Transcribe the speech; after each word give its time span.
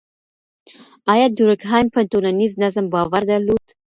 آيا 1.13 1.27
دورکهايم 1.37 1.87
په 1.95 1.99
ټولنيز 2.11 2.51
نظم 2.63 2.85
باور 2.93 3.21
درلود؟ 3.31 3.65